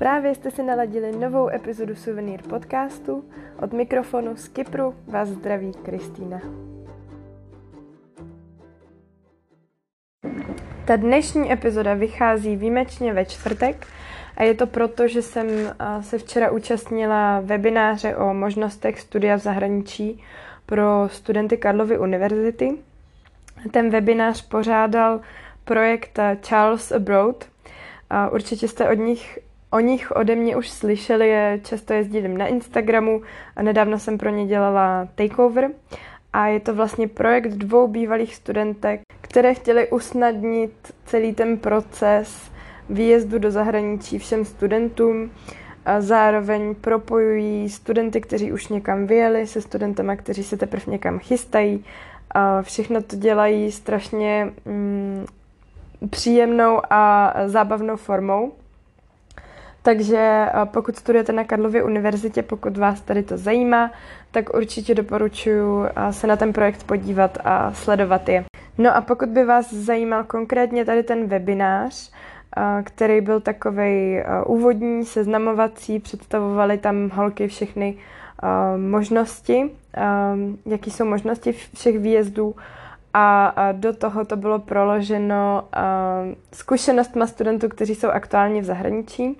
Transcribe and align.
Právě 0.00 0.34
jste 0.34 0.50
si 0.50 0.62
naladili 0.62 1.12
novou 1.12 1.48
epizodu 1.48 1.94
Souvenir 1.94 2.42
podcastu. 2.42 3.24
Od 3.62 3.72
mikrofonu 3.72 4.36
z 4.36 4.48
Kypru 4.48 4.94
vás 5.06 5.28
zdraví 5.28 5.72
Kristýna. 5.72 6.40
Ta 10.86 10.96
dnešní 10.96 11.52
epizoda 11.52 11.94
vychází 11.94 12.56
výjimečně 12.56 13.12
ve 13.12 13.24
čtvrtek 13.24 13.86
a 14.36 14.42
je 14.42 14.54
to 14.54 14.66
proto, 14.66 15.08
že 15.08 15.22
jsem 15.22 15.46
se 16.00 16.18
včera 16.18 16.50
účastnila 16.50 17.40
webináře 17.40 18.16
o 18.16 18.34
možnostech 18.34 19.00
studia 19.00 19.36
v 19.36 19.40
zahraničí 19.40 20.24
pro 20.66 21.08
studenty 21.08 21.56
Karlovy 21.56 21.98
univerzity. 21.98 22.78
Ten 23.70 23.90
webinář 23.90 24.48
pořádal 24.48 25.20
projekt 25.64 26.18
Charles 26.40 26.92
Abroad. 26.92 27.44
Určitě 28.32 28.68
jste 28.68 28.88
od 28.88 28.94
nich 28.98 29.38
O 29.72 29.80
nich 29.80 30.10
ode 30.10 30.36
mě 30.36 30.56
už 30.56 30.70
slyšeli, 30.70 31.28
je 31.28 31.60
často 31.64 31.92
jezdím 31.92 32.38
na 32.38 32.46
Instagramu 32.46 33.22
a 33.56 33.62
nedávno 33.62 33.98
jsem 33.98 34.18
pro 34.18 34.30
ně 34.30 34.46
dělala 34.46 35.08
takeover. 35.14 35.70
A 36.32 36.46
je 36.46 36.60
to 36.60 36.74
vlastně 36.74 37.08
projekt 37.08 37.52
dvou 37.52 37.88
bývalých 37.88 38.34
studentek, 38.34 39.00
které 39.20 39.54
chtěly 39.54 39.90
usnadnit 39.90 40.72
celý 41.04 41.34
ten 41.34 41.58
proces 41.58 42.50
výjezdu 42.88 43.38
do 43.38 43.50
zahraničí 43.50 44.18
všem 44.18 44.44
studentům. 44.44 45.30
A 45.84 46.00
zároveň 46.00 46.74
propojují 46.74 47.68
studenty, 47.68 48.20
kteří 48.20 48.52
už 48.52 48.68
někam 48.68 49.06
vyjeli, 49.06 49.46
se 49.46 49.60
studentama, 49.60 50.16
kteří 50.16 50.44
se 50.44 50.56
teprve 50.56 50.92
někam 50.92 51.18
chystají. 51.18 51.84
A 52.30 52.62
všechno 52.62 53.02
to 53.02 53.16
dělají 53.16 53.72
strašně 53.72 54.52
mm, 54.64 55.26
příjemnou 56.10 56.80
a 56.90 57.32
zábavnou 57.46 57.96
formou. 57.96 58.52
Takže 59.82 60.16
eh, 60.18 60.50
pokud 60.64 60.96
studujete 60.96 61.32
na 61.32 61.44
Karlově 61.44 61.82
univerzitě, 61.82 62.42
pokud 62.42 62.76
vás 62.76 63.00
tady 63.00 63.22
to 63.22 63.36
zajímá, 63.38 63.90
tak 64.30 64.54
určitě 64.54 64.94
doporučuji 64.94 65.84
eh, 65.96 66.12
se 66.12 66.26
na 66.26 66.36
ten 66.36 66.52
projekt 66.52 66.84
podívat 66.84 67.38
a 67.44 67.72
sledovat 67.72 68.28
je. 68.28 68.44
No 68.78 68.96
a 68.96 69.00
pokud 69.00 69.28
by 69.28 69.44
vás 69.44 69.72
zajímal 69.72 70.24
konkrétně 70.24 70.84
tady 70.84 71.02
ten 71.02 71.26
webinář, 71.26 72.12
eh, 72.56 72.82
který 72.82 73.20
byl 73.20 73.40
takový 73.40 74.22
úvodní, 74.46 75.04
seznamovací, 75.04 75.98
představovaly 75.98 76.78
tam 76.78 77.10
holky 77.10 77.48
všechny 77.48 77.96
možnosti, 78.76 79.70
jaký 80.66 80.90
jsou 80.90 81.04
možnosti 81.04 81.52
všech 81.52 81.98
výjezdů 81.98 82.54
a 83.14 83.54
do 83.72 83.92
toho 83.92 84.24
to 84.24 84.36
bylo 84.36 84.58
proloženo 84.58 85.64
zkušenostma 86.52 87.26
studentů, 87.26 87.68
kteří 87.68 87.94
jsou 87.94 88.08
aktuálně 88.08 88.60
v 88.60 88.64
zahraničí 88.64 89.36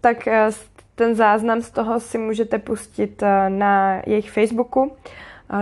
tak 0.00 0.28
eh, 0.28 0.50
ten 0.94 1.14
záznam 1.14 1.62
z 1.62 1.70
toho 1.70 2.00
si 2.00 2.18
můžete 2.18 2.58
pustit 2.58 3.22
eh, 3.22 3.50
na 3.50 4.02
jejich 4.06 4.30
Facebooku. 4.30 4.92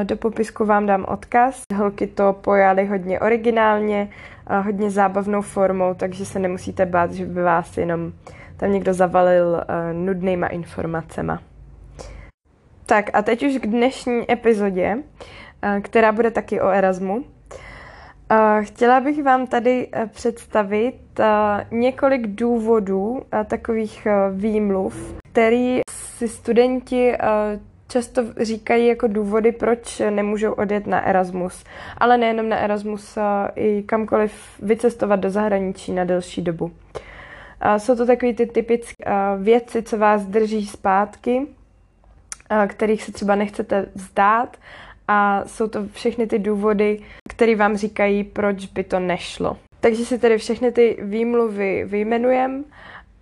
Do 0.02 0.16
popisku 0.16 0.64
vám 0.64 0.86
dám 0.86 1.04
odkaz. 1.08 1.62
Holky 1.74 2.06
to 2.06 2.32
pojali 2.32 2.86
hodně 2.86 3.20
originálně, 3.20 4.08
hodně 4.64 4.90
zábavnou 4.90 5.42
formou, 5.42 5.94
takže 5.94 6.24
se 6.26 6.38
nemusíte 6.38 6.86
bát, 6.86 7.12
že 7.12 7.26
by 7.26 7.42
vás 7.42 7.76
jenom 7.76 8.12
tam 8.56 8.72
někdo 8.72 8.94
zavalil 8.94 9.56
eh, 9.60 9.92
nudnýma 9.92 10.46
informacema. 10.46 11.42
Tak 12.86 13.10
a 13.12 13.22
teď 13.22 13.42
už 13.42 13.58
k 13.58 13.66
dnešní 13.66 14.32
epizodě, 14.32 14.98
která 15.82 16.12
bude 16.12 16.30
taky 16.30 16.60
o 16.60 16.68
Erasmu. 16.68 17.24
Chtěla 18.62 19.00
bych 19.00 19.22
vám 19.22 19.46
tady 19.46 19.88
eh, 19.92 20.06
představit 20.06 21.20
eh, 21.20 21.66
několik 21.70 22.26
důvodů 22.26 23.22
eh, 23.32 23.44
takových 23.44 24.06
výmluv, 24.32 25.14
který 25.32 25.80
si 25.90 26.28
studenti 26.28 27.12
často 27.88 28.22
říkají 28.40 28.86
jako 28.86 29.06
důvody, 29.06 29.52
proč 29.52 30.02
nemůžou 30.10 30.52
odjet 30.52 30.86
na 30.86 31.00
Erasmus. 31.00 31.64
Ale 31.98 32.18
nejenom 32.18 32.48
na 32.48 32.56
Erasmus, 32.56 33.18
i 33.56 33.82
kamkoliv 33.82 34.32
vycestovat 34.62 35.20
do 35.20 35.30
zahraničí 35.30 35.92
na 35.92 36.04
delší 36.04 36.42
dobu. 36.42 36.72
Jsou 37.78 37.96
to 37.96 38.06
takové 38.06 38.32
ty 38.32 38.46
typické 38.46 39.04
věci, 39.38 39.82
co 39.82 39.98
vás 39.98 40.26
drží 40.26 40.66
zpátky, 40.66 41.46
kterých 42.66 43.02
se 43.02 43.12
třeba 43.12 43.34
nechcete 43.34 43.86
vzdát 43.94 44.56
a 45.12 45.44
jsou 45.46 45.68
to 45.68 45.86
všechny 45.92 46.26
ty 46.26 46.38
důvody, 46.38 46.98
které 47.28 47.56
vám 47.56 47.76
říkají, 47.76 48.24
proč 48.24 48.66
by 48.66 48.84
to 48.84 49.00
nešlo. 49.00 49.56
Takže 49.80 50.04
si 50.04 50.18
tedy 50.18 50.38
všechny 50.38 50.72
ty 50.72 50.96
výmluvy 51.02 51.84
vyjmenujem 51.84 52.64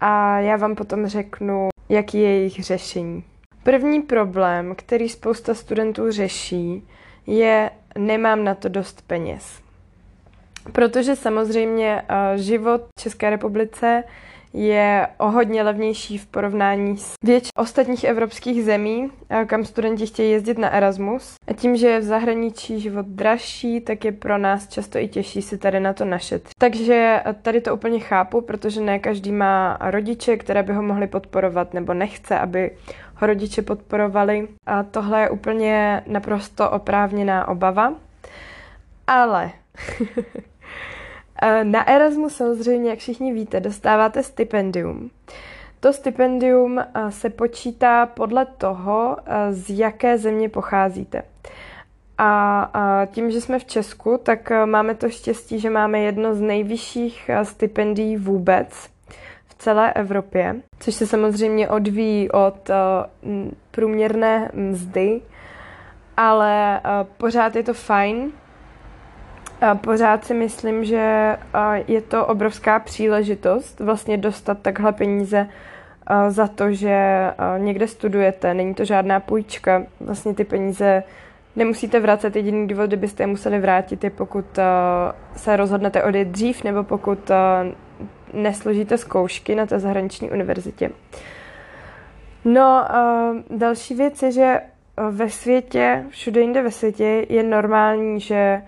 a 0.00 0.38
já 0.38 0.56
vám 0.56 0.74
potom 0.74 1.06
řeknu, 1.06 1.68
jaký 1.88 2.18
je 2.18 2.28
jejich 2.28 2.64
řešení. 2.64 3.24
První 3.62 4.02
problém, 4.02 4.74
který 4.76 5.08
spousta 5.08 5.54
studentů 5.54 6.10
řeší, 6.10 6.88
je 7.26 7.70
nemám 7.98 8.44
na 8.44 8.54
to 8.54 8.68
dost 8.68 9.02
peněz. 9.06 9.60
Protože 10.72 11.16
samozřejmě 11.16 12.02
eh, 12.08 12.38
život 12.38 12.82
v 12.98 13.02
České 13.02 13.30
republice 13.30 14.04
je 14.52 15.08
o 15.18 15.30
hodně 15.30 15.62
levnější 15.62 16.18
v 16.18 16.26
porovnání 16.26 16.96
s 16.96 17.14
většinou 17.24 17.50
ostatních 17.58 18.04
evropských 18.04 18.64
zemí, 18.64 19.10
kam 19.46 19.64
studenti 19.64 20.06
chtějí 20.06 20.30
jezdit 20.30 20.58
na 20.58 20.70
Erasmus. 20.70 21.34
A 21.48 21.52
tím, 21.52 21.76
že 21.76 21.88
je 21.88 22.00
v 22.00 22.04
zahraničí 22.04 22.80
život 22.80 23.06
dražší, 23.06 23.80
tak 23.80 24.04
je 24.04 24.12
pro 24.12 24.38
nás 24.38 24.68
často 24.68 24.98
i 24.98 25.08
těžší 25.08 25.42
si 25.42 25.58
tady 25.58 25.80
na 25.80 25.92
to 25.92 26.04
našetřit. 26.04 26.54
Takže 26.58 27.22
tady 27.42 27.60
to 27.60 27.74
úplně 27.74 28.00
chápu, 28.00 28.40
protože 28.40 28.80
ne 28.80 28.98
každý 28.98 29.32
má 29.32 29.78
rodiče, 29.80 30.36
které 30.36 30.62
by 30.62 30.72
ho 30.72 30.82
mohli 30.82 31.06
podporovat, 31.06 31.74
nebo 31.74 31.94
nechce, 31.94 32.38
aby 32.38 32.70
ho 33.14 33.26
rodiče 33.26 33.62
podporovali. 33.62 34.48
A 34.66 34.82
tohle 34.82 35.20
je 35.20 35.30
úplně 35.30 36.02
naprosto 36.06 36.70
oprávněná 36.70 37.48
obava. 37.48 37.94
Ale 39.06 39.50
na 41.62 41.88
Erasmus 41.88 42.36
samozřejmě, 42.36 42.90
jak 42.90 42.98
všichni 42.98 43.32
víte, 43.32 43.60
dostáváte 43.60 44.22
stipendium. 44.22 45.10
To 45.80 45.92
stipendium 45.92 46.78
eh, 46.78 47.10
se 47.10 47.30
počítá 47.30 48.06
podle 48.06 48.46
toho, 48.46 49.16
eh, 49.26 49.52
z 49.52 49.78
jaké 49.78 50.18
země 50.18 50.48
pocházíte. 50.48 51.22
A 52.18 53.06
tím, 53.12 53.30
že 53.30 53.40
jsme 53.40 53.58
v 53.58 53.64
Česku, 53.64 54.20
tak 54.22 54.52
máme 54.64 54.94
to 54.94 55.08
štěstí, 55.08 55.60
že 55.60 55.70
máme 55.70 55.98
jedno 55.98 56.34
z 56.34 56.40
nejvyšších 56.40 57.30
stipendií 57.42 58.16
vůbec 58.16 58.90
v 59.46 59.54
celé 59.54 59.92
Evropě, 59.92 60.56
což 60.80 60.94
se 60.94 61.06
samozřejmě 61.06 61.68
odvíjí 61.68 62.30
od 62.30 62.70
průměrné 63.70 64.50
mzdy, 64.54 65.20
ale 66.16 66.80
pořád 67.16 67.56
je 67.56 67.62
to 67.62 67.74
fajn, 67.74 68.32
Pořád 69.80 70.24
si 70.24 70.34
myslím, 70.34 70.84
že 70.84 71.36
je 71.88 72.00
to 72.00 72.26
obrovská 72.26 72.78
příležitost 72.78 73.80
vlastně 73.80 74.16
dostat 74.16 74.58
takhle 74.62 74.92
peníze 74.92 75.48
za 76.28 76.46
to, 76.46 76.72
že 76.72 77.26
někde 77.58 77.86
studujete. 77.86 78.54
Není 78.54 78.74
to 78.74 78.84
žádná 78.84 79.20
půjčka. 79.20 79.82
Vlastně 80.00 80.34
ty 80.34 80.44
peníze 80.44 81.02
nemusíte 81.56 82.00
vracet. 82.00 82.36
Jediný 82.36 82.68
důvod, 82.68 82.86
kdybyste 82.86 83.22
je 83.22 83.26
museli 83.26 83.58
vrátit, 83.58 84.04
je 84.04 84.10
pokud 84.10 84.58
se 85.36 85.56
rozhodnete 85.56 86.02
odjet 86.02 86.28
dřív 86.28 86.64
nebo 86.64 86.84
pokud 86.84 87.30
nesložíte 88.32 88.98
zkoušky 88.98 89.54
na 89.54 89.66
té 89.66 89.78
zahraniční 89.78 90.30
univerzitě. 90.30 90.90
No, 92.44 92.84
další 93.50 93.94
věc 93.94 94.22
je, 94.22 94.32
že 94.32 94.60
ve 95.10 95.30
světě, 95.30 96.04
všude 96.08 96.40
jinde 96.40 96.62
ve 96.62 96.70
světě 96.70 97.26
je 97.28 97.42
normální, 97.42 98.20
že 98.20 98.62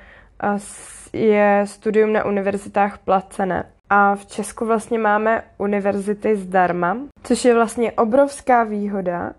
je 1.13 1.63
studium 1.65 2.13
na 2.13 2.25
univerzitách 2.25 2.99
placené. 2.99 3.65
A 3.91 4.15
v 4.15 4.27
Česku 4.27 4.67
vlastně 4.67 4.99
máme 4.99 5.43
univerzity 5.59 6.37
zdarma, 6.37 6.97
což 7.23 7.44
je 7.44 7.55
vlastně 7.55 7.93
obrovská 7.93 8.65
výhoda. 8.65 9.33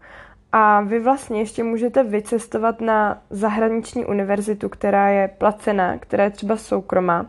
A 0.52 0.82
vy 0.82 1.00
vlastně 1.00 1.40
ještě 1.40 1.64
můžete 1.64 2.04
vycestovat 2.04 2.82
na 2.82 3.22
zahraniční 3.30 4.06
univerzitu, 4.06 4.70
která 4.70 5.10
je 5.10 5.28
placená, 5.28 5.98
která 5.98 6.24
je 6.24 6.30
třeba 6.30 6.58
soukromá. 6.58 7.26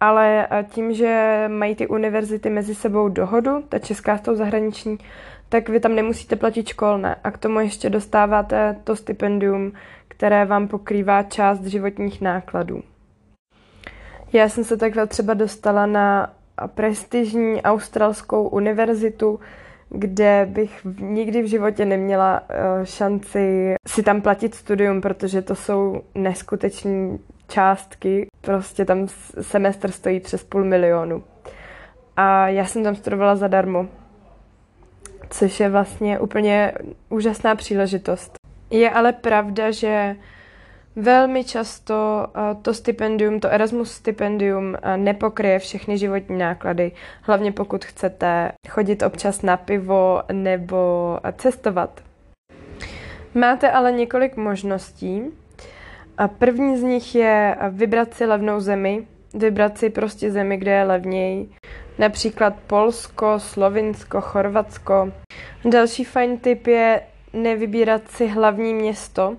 Ale 0.00 0.48
tím, 0.70 0.92
že 0.94 1.44
mají 1.48 1.74
ty 1.74 1.86
univerzity 1.86 2.50
mezi 2.50 2.74
sebou 2.74 3.08
dohodu, 3.08 3.62
ta 3.68 3.78
česká 3.78 4.18
s 4.18 4.20
tou 4.20 4.34
zahraniční, 4.34 4.98
tak 5.48 5.68
vy 5.68 5.80
tam 5.80 5.94
nemusíte 5.94 6.36
platit 6.36 6.68
školné. 6.68 7.16
A 7.24 7.30
k 7.30 7.38
tomu 7.38 7.60
ještě 7.60 7.90
dostáváte 7.90 8.76
to 8.84 8.96
stipendium, 8.96 9.72
které 10.08 10.44
vám 10.44 10.68
pokrývá 10.68 11.22
část 11.22 11.64
životních 11.64 12.20
nákladů. 12.20 12.82
Já 14.32 14.48
jsem 14.48 14.64
se 14.64 14.76
takhle 14.76 15.06
třeba 15.06 15.34
dostala 15.34 15.86
na 15.86 16.32
prestižní 16.66 17.62
australskou 17.62 18.48
univerzitu, 18.48 19.40
kde 19.88 20.46
bych 20.50 20.86
nikdy 21.00 21.42
v 21.42 21.46
životě 21.46 21.84
neměla 21.84 22.42
eh, 22.48 22.86
šanci 22.86 23.74
si 23.88 24.02
tam 24.02 24.20
platit 24.20 24.54
studium, 24.54 25.00
protože 25.00 25.42
to 25.42 25.54
jsou 25.54 26.02
neskutečné 26.14 27.18
částky. 27.48 28.26
Prostě 28.40 28.84
tam 28.84 29.06
semestr 29.40 29.90
stojí 29.90 30.20
přes 30.20 30.44
půl 30.44 30.64
milionu. 30.64 31.24
a 32.16 32.48
já 32.48 32.64
jsem 32.64 32.84
tam 32.84 32.96
studovala 32.96 33.36
zadarmo, 33.36 33.86
což 35.30 35.60
je 35.60 35.68
vlastně 35.68 36.18
úplně 36.18 36.72
úžasná 37.08 37.54
příležitost. 37.54 38.32
Je 38.70 38.90
ale 38.90 39.12
pravda, 39.12 39.70
že 39.70 40.16
velmi 40.96 41.44
často 41.44 42.26
eh, 42.34 42.54
to 42.62 42.74
stipendium, 42.74 43.40
to 43.40 43.48
Erasmus 43.48 43.92
stipendium 43.92 44.76
eh, 44.82 44.96
nepokryje 44.96 45.58
všechny 45.58 45.98
životní 45.98 46.38
náklady, 46.38 46.92
hlavně 47.22 47.52
pokud 47.52 47.84
chcete 47.84 48.52
chodit 48.68 49.02
občas 49.02 49.42
na 49.42 49.56
pivo 49.56 50.22
nebo 50.32 51.18
cestovat. 51.36 52.00
Máte 53.34 53.70
ale 53.70 53.92
několik 53.92 54.36
možností. 54.36 55.22
První 56.38 56.76
z 56.78 56.82
nich 56.82 57.14
je 57.14 57.56
vybrat 57.70 58.14
si 58.14 58.26
levnou 58.26 58.60
zemi, 58.60 59.06
vybrat 59.34 59.78
si 59.78 59.90
prostě 59.90 60.30
zemi, 60.30 60.56
kde 60.56 60.70
je 60.70 60.84
levněji, 60.84 61.50
například 61.98 62.54
Polsko, 62.66 63.34
Slovinsko, 63.38 64.20
Chorvatsko. 64.20 65.12
Další 65.64 66.04
fajn 66.04 66.38
tip 66.38 66.66
je 66.66 67.00
nevybírat 67.32 68.08
si 68.08 68.26
hlavní 68.26 68.74
město. 68.74 69.36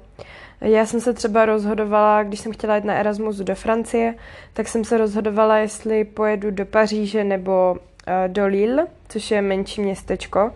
Já 0.61 0.85
jsem 0.85 0.99
se 1.01 1.13
třeba 1.13 1.45
rozhodovala, 1.45 2.23
když 2.23 2.39
jsem 2.39 2.51
chtěla 2.51 2.75
jít 2.75 2.85
na 2.85 2.93
Erasmus 2.93 3.37
do 3.37 3.55
Francie, 3.55 4.15
tak 4.53 4.67
jsem 4.67 4.83
se 4.83 4.97
rozhodovala, 4.97 5.57
jestli 5.57 6.03
pojedu 6.03 6.51
do 6.51 6.65
Paříže 6.65 7.23
nebo 7.23 7.77
eh, 8.07 8.27
do 8.27 8.47
Lille, 8.47 8.87
což 9.09 9.31
je 9.31 9.41
menší 9.41 9.81
městečko, 9.81 10.51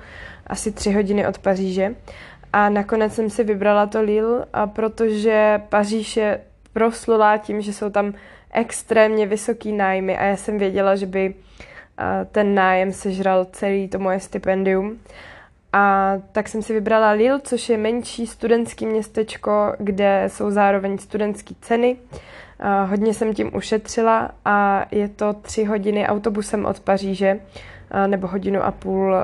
asi 0.47 0.71
tři 0.71 0.91
hodiny 0.91 1.27
od 1.27 1.37
Paříže. 1.37 1.95
A 2.53 2.69
nakonec 2.69 3.13
jsem 3.13 3.29
si 3.29 3.43
vybrala 3.43 3.85
to 3.85 4.01
Lille, 4.01 4.45
protože 4.65 5.61
Paříž 5.69 6.17
je 6.17 6.41
proslulá 6.73 7.37
tím, 7.37 7.61
že 7.61 7.73
jsou 7.73 7.89
tam 7.89 8.13
extrémně 8.51 9.25
vysoký 9.27 9.71
nájmy 9.71 10.17
a 10.17 10.23
já 10.23 10.37
jsem 10.37 10.57
věděla, 10.57 10.95
že 10.95 11.05
by 11.05 11.33
ten 12.31 12.55
nájem 12.55 12.91
sežral 12.91 13.45
celý 13.45 13.87
to 13.87 13.99
moje 13.99 14.19
stipendium. 14.19 14.99
A 15.77 16.13
tak 16.31 16.47
jsem 16.47 16.61
si 16.61 16.73
vybrala 16.73 17.11
Lille, 17.11 17.41
což 17.43 17.69
je 17.69 17.77
menší 17.77 18.27
studentský 18.27 18.85
městečko, 18.85 19.73
kde 19.79 20.23
jsou 20.27 20.51
zároveň 20.51 20.97
studentské 20.97 21.55
ceny. 21.61 21.97
Hodně 22.85 23.13
jsem 23.13 23.33
tím 23.33 23.55
ušetřila 23.55 24.31
a 24.45 24.85
je 24.91 25.07
to 25.09 25.33
tři 25.33 25.63
hodiny 25.63 26.07
autobusem 26.07 26.65
od 26.65 26.79
Paříže 26.79 27.39
nebo 28.07 28.27
hodinu 28.27 28.63
a 28.63 28.71
půl 28.71 29.15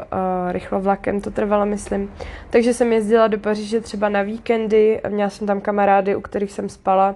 rychlo 0.52 0.82
vlakem 0.82 1.22
to 1.22 1.32
trvalo, 1.32 1.66
myslím. 1.66 2.12
Takže 2.50 2.74
jsem 2.74 2.94
jezdila 2.94 3.28
do 3.28 3.40
Paříže 3.40 3.82
třeba 3.82 4.10
na 4.10 4.22
víkendy, 4.22 5.02
měla 5.10 5.30
jsem 5.30 5.48
tam 5.48 5.62
kamarády, 5.62 6.16
u 6.16 6.22
kterých 6.22 6.52
jsem 6.52 6.70
spala, 6.70 7.16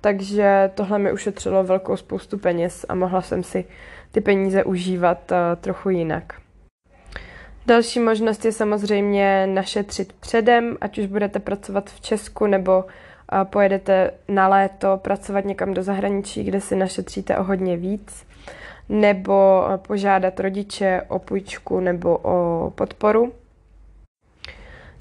takže 0.00 0.70
tohle 0.74 0.98
mi 0.98 1.12
ušetřilo 1.12 1.64
velkou 1.64 1.96
spoustu 1.96 2.38
peněz 2.38 2.86
a 2.88 2.94
mohla 2.94 3.22
jsem 3.22 3.42
si 3.42 3.64
ty 4.12 4.20
peníze 4.20 4.64
užívat 4.64 5.32
trochu 5.60 5.90
jinak. 5.90 6.41
Další 7.66 8.00
možnost 8.00 8.44
je 8.44 8.52
samozřejmě 8.52 9.46
našetřit 9.46 10.12
předem, 10.12 10.76
ať 10.80 10.98
už 10.98 11.06
budete 11.06 11.38
pracovat 11.38 11.90
v 11.90 12.00
Česku 12.00 12.46
nebo 12.46 12.84
pojedete 13.44 14.10
na 14.28 14.48
léto 14.48 14.96
pracovat 15.02 15.44
někam 15.44 15.74
do 15.74 15.82
zahraničí, 15.82 16.44
kde 16.44 16.60
si 16.60 16.76
našetříte 16.76 17.36
o 17.36 17.42
hodně 17.42 17.76
víc 17.76 18.26
nebo 18.88 19.64
požádat 19.86 20.40
rodiče 20.40 21.02
o 21.08 21.18
půjčku 21.18 21.80
nebo 21.80 22.18
o 22.22 22.70
podporu. 22.74 23.32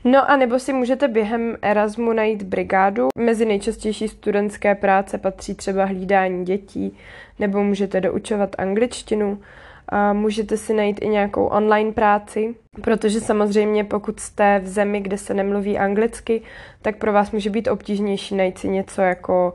No 0.04 0.32
a 0.32 0.38
nebo 0.38 0.60
si 0.60 0.74
můžete 0.74 1.08
během 1.08 1.58
Erasmu 1.62 2.14
najít 2.14 2.44
brigádu. 2.44 3.08
Mezi 3.18 3.46
nejčastější 3.46 4.08
studentské 4.08 4.76
práce 4.76 5.18
patří 5.18 5.56
třeba 5.56 5.86
hlídání 5.86 6.46
dětí, 6.46 6.98
nebo 7.40 7.64
můžete 7.64 8.02
doučovat 8.02 8.56
angličtinu. 8.58 9.42
A 9.90 10.14
můžete 10.14 10.58
si 10.58 10.74
najít 10.74 11.00
i 11.02 11.08
nějakou 11.08 11.46
online 11.46 11.92
práci, 11.92 12.56
protože 12.82 13.22
samozřejmě 13.22 13.84
pokud 13.84 14.20
jste 14.20 14.60
v 14.60 14.68
zemi, 14.68 15.02
kde 15.02 15.18
se 15.18 15.34
nemluví 15.34 15.78
anglicky, 15.78 16.42
tak 16.82 16.96
pro 16.96 17.14
vás 17.14 17.32
může 17.32 17.50
být 17.50 17.68
obtížnější 17.68 18.36
najít 18.36 18.58
si 18.58 18.70
něco 18.70 19.02
jako 19.02 19.54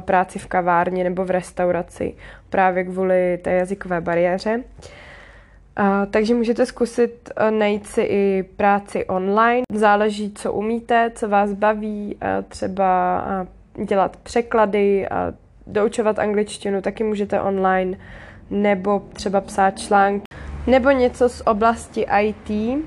práci 0.00 0.38
v 0.38 0.46
kavárně 0.46 1.04
nebo 1.04 1.24
v 1.24 1.30
restauraci 1.30 2.14
právě 2.50 2.84
kvůli 2.84 3.38
té 3.42 3.52
jazykové 3.52 4.00
bariéře. 4.00 4.62
Takže 6.10 6.34
můžete 6.34 6.66
zkusit 6.66 7.30
najít 7.50 7.86
si 7.86 8.02
i 8.02 8.44
práci 8.56 9.06
online. 9.06 9.62
Záleží, 9.72 10.32
co 10.34 10.52
umíte, 10.52 11.10
co 11.14 11.28
vás 11.28 11.52
baví, 11.52 12.16
třeba 12.48 13.24
dělat 13.84 14.16
překlady, 14.16 15.08
doučovat 15.66 16.18
angličtinu, 16.18 16.82
taky 16.82 17.04
můžete 17.04 17.40
online, 17.40 17.96
nebo 18.50 19.02
třeba 19.12 19.40
psát 19.40 19.78
články, 19.78 20.24
nebo 20.66 20.90
něco 20.90 21.28
z 21.28 21.42
oblasti 21.46 22.06
IT. 22.20 22.78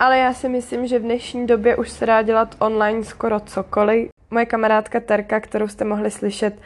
Ale 0.00 0.18
já 0.18 0.32
si 0.34 0.48
myslím, 0.48 0.86
že 0.86 0.98
v 0.98 1.02
dnešní 1.02 1.46
době 1.46 1.76
už 1.76 1.90
se 1.90 2.06
dá 2.06 2.22
dělat 2.22 2.54
online 2.58 3.04
skoro 3.04 3.40
cokoliv. 3.40 4.10
Moje 4.30 4.46
kamarádka 4.46 5.00
Terka, 5.00 5.40
kterou 5.40 5.68
jste 5.68 5.84
mohli 5.84 6.10
slyšet 6.10 6.60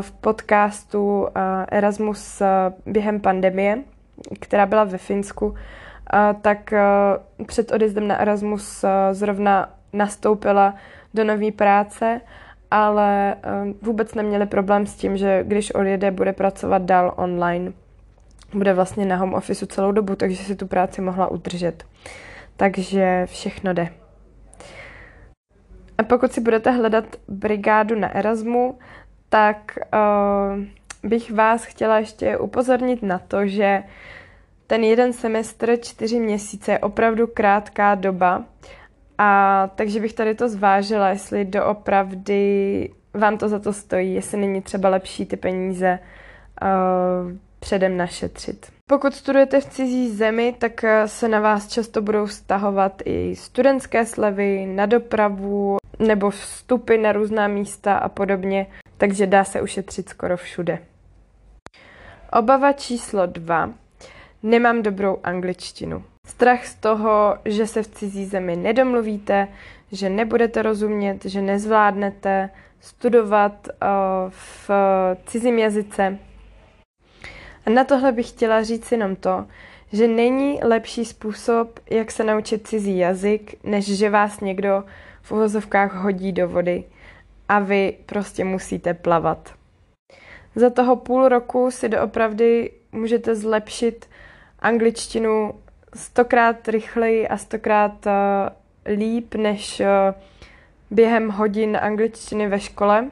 v 0.00 0.12
podcastu 0.12 1.28
Erasmus 1.68 2.42
během 2.86 3.20
pandemie, 3.20 3.78
která 4.40 4.66
byla 4.66 4.84
ve 4.84 4.98
Finsku, 4.98 5.54
tak 6.40 6.74
před 7.46 7.72
odjezdem 7.72 8.08
na 8.08 8.16
Erasmus 8.16 8.84
zrovna 9.12 9.70
nastoupila 9.92 10.74
do 11.14 11.24
nové 11.24 11.52
práce, 11.52 12.20
ale 12.72 13.36
vůbec 13.82 14.14
neměli 14.14 14.46
problém 14.46 14.86
s 14.86 14.96
tím, 14.96 15.16
že 15.16 15.44
když 15.44 15.70
odjede, 15.70 16.10
bude 16.10 16.32
pracovat 16.32 16.82
dál 16.82 17.14
online. 17.16 17.72
Bude 18.54 18.74
vlastně 18.74 19.06
na 19.06 19.16
home 19.16 19.34
office 19.34 19.66
celou 19.66 19.92
dobu, 19.92 20.16
takže 20.16 20.44
si 20.44 20.56
tu 20.56 20.66
práci 20.66 21.00
mohla 21.00 21.30
udržet. 21.30 21.84
Takže 22.56 23.26
všechno 23.26 23.72
jde. 23.72 23.88
A 25.98 26.02
pokud 26.02 26.32
si 26.32 26.40
budete 26.40 26.70
hledat 26.70 27.04
brigádu 27.28 27.98
na 27.98 28.16
Erasmu, 28.16 28.78
tak 29.28 29.78
uh, 29.94 31.10
bych 31.10 31.30
vás 31.32 31.64
chtěla 31.64 31.98
ještě 31.98 32.38
upozornit 32.38 33.02
na 33.02 33.18
to, 33.18 33.46
že 33.46 33.82
ten 34.66 34.84
jeden 34.84 35.12
semestr, 35.12 35.76
čtyři 35.80 36.20
měsíce, 36.20 36.72
je 36.72 36.78
opravdu 36.78 37.26
krátká 37.26 37.94
doba. 37.94 38.44
A 39.24 39.70
takže 39.74 40.00
bych 40.00 40.12
tady 40.12 40.34
to 40.34 40.48
zvážila, 40.48 41.08
jestli 41.08 41.44
doopravdy 41.44 42.90
vám 43.14 43.38
to 43.38 43.48
za 43.48 43.58
to 43.58 43.72
stojí, 43.72 44.14
jestli 44.14 44.38
není 44.38 44.62
třeba 44.62 44.88
lepší 44.88 45.26
ty 45.26 45.36
peníze 45.36 45.98
uh, 46.62 47.32
předem 47.58 47.96
našetřit. 47.96 48.72
Pokud 48.86 49.14
studujete 49.14 49.60
v 49.60 49.64
cizí 49.64 50.10
zemi, 50.10 50.54
tak 50.58 50.84
eh, 50.84 51.08
se 51.08 51.28
na 51.28 51.40
vás 51.40 51.68
často 51.68 52.02
budou 52.02 52.26
stahovat 52.26 53.02
i 53.04 53.36
studentské 53.36 54.06
slevy 54.06 54.66
na 54.66 54.86
dopravu 54.86 55.76
nebo 55.98 56.30
vstupy 56.30 56.98
na 56.98 57.12
různá 57.12 57.48
místa 57.48 57.96
a 57.96 58.08
podobně, 58.08 58.66
takže 58.96 59.26
dá 59.26 59.44
se 59.44 59.62
ušetřit 59.62 60.08
skoro 60.08 60.36
všude. 60.36 60.78
Obava 62.32 62.72
číslo 62.72 63.26
dva. 63.26 63.70
Nemám 64.42 64.82
dobrou 64.82 65.18
angličtinu. 65.24 66.04
Strach 66.32 66.66
z 66.66 66.74
toho, 66.74 67.38
že 67.44 67.66
se 67.66 67.82
v 67.82 67.88
cizí 67.88 68.26
zemi 68.26 68.56
nedomluvíte, 68.56 69.48
že 69.92 70.08
nebudete 70.08 70.62
rozumět, 70.62 71.24
že 71.24 71.42
nezvládnete 71.42 72.50
studovat 72.80 73.68
uh, 73.68 74.30
v 74.30 74.70
cizím 75.26 75.58
jazyce, 75.58 76.18
a 77.66 77.70
na 77.70 77.84
tohle 77.84 78.12
bych 78.12 78.28
chtěla 78.28 78.62
říct 78.62 78.92
jenom 78.92 79.16
to, 79.16 79.46
že 79.92 80.08
není 80.08 80.60
lepší 80.62 81.04
způsob, 81.04 81.80
jak 81.90 82.10
se 82.10 82.24
naučit 82.24 82.68
cizí 82.68 82.98
jazyk, 82.98 83.64
než 83.64 83.98
že 83.98 84.10
vás 84.10 84.40
někdo 84.40 84.84
v 85.22 85.32
uvozovkách 85.32 85.94
hodí 85.94 86.32
do 86.32 86.48
vody 86.48 86.84
a 87.48 87.58
vy 87.58 87.96
prostě 88.06 88.44
musíte 88.44 88.94
plavat. 88.94 89.54
Za 90.54 90.70
toho 90.70 90.96
půl 90.96 91.28
roku 91.28 91.70
si 91.70 91.88
doopravdy 91.88 92.70
můžete 92.92 93.34
zlepšit 93.34 94.08
angličtinu 94.60 95.54
stokrát 95.94 96.68
rychleji 96.68 97.28
a 97.28 97.36
stokrát 97.36 98.06
uh, 98.06 98.92
líp 98.96 99.34
než 99.34 99.80
uh, 99.80 99.86
během 100.90 101.28
hodin 101.28 101.78
angličtiny 101.80 102.48
ve 102.48 102.60
škole. 102.60 103.10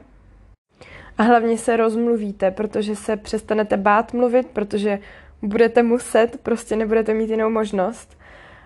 A 1.17 1.23
hlavně 1.23 1.57
se 1.57 1.77
rozmluvíte, 1.77 2.51
protože 2.51 2.95
se 2.95 3.17
přestanete 3.17 3.77
bát 3.77 4.13
mluvit, 4.13 4.47
protože 4.47 4.99
budete 5.41 5.83
muset, 5.83 6.39
prostě 6.43 6.75
nebudete 6.75 7.13
mít 7.13 7.29
jinou 7.29 7.49
možnost, 7.49 8.17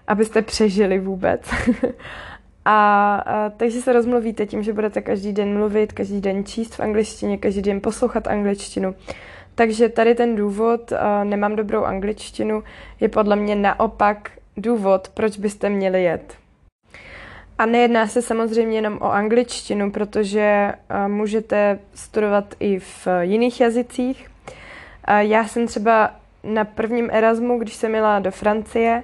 abyste 0.07 0.41
přežili 0.41 0.99
vůbec. 0.99 1.41
a, 2.65 3.15
a 3.15 3.49
takže 3.49 3.81
se 3.81 3.93
rozmluvíte 3.93 4.45
tím, 4.45 4.63
že 4.63 4.73
budete 4.73 5.01
každý 5.01 5.33
den 5.33 5.57
mluvit, 5.57 5.93
každý 5.93 6.21
den 6.21 6.45
číst 6.45 6.75
v 6.75 6.79
angličtině, 6.79 7.37
každý 7.37 7.61
den 7.61 7.81
poslouchat 7.81 8.27
angličtinu. 8.27 8.95
Takže 9.55 9.89
tady 9.89 10.15
ten 10.15 10.35
důvod, 10.35 10.93
nemám 11.23 11.55
dobrou 11.55 11.83
angličtinu, 11.83 12.63
je 12.99 13.09
podle 13.09 13.35
mě 13.35 13.55
naopak 13.55 14.31
důvod, 14.57 15.09
proč 15.13 15.37
byste 15.37 15.69
měli 15.69 16.03
jet. 16.03 16.35
A 17.57 17.65
nejedná 17.65 18.07
se 18.07 18.21
samozřejmě 18.21 18.77
jenom 18.77 18.97
o 19.01 19.11
angličtinu, 19.11 19.91
protože 19.91 20.73
můžete 21.07 21.79
studovat 21.93 22.55
i 22.59 22.79
v 22.79 23.07
jiných 23.21 23.61
jazycích. 23.61 24.27
Já 25.19 25.47
jsem 25.47 25.67
třeba 25.67 26.11
na 26.43 26.65
prvním 26.65 27.09
Erasmu, 27.11 27.59
když 27.59 27.73
jsem 27.73 27.95
jela 27.95 28.19
do 28.19 28.31
Francie, 28.31 29.03